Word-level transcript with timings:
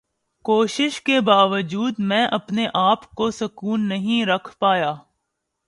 کوشش 0.45 1.01
کے 1.01 1.19
باوجود 1.21 1.93
میں 1.99 2.25
اپنے 2.25 2.67
آپ 2.73 3.09
کو 3.09 3.31
سکون 3.31 3.87
نہیں 3.89 4.25
رکھ 4.25 4.57
پایا۔ 4.59 4.93